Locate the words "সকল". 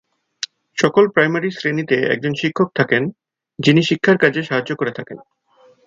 0.77-1.03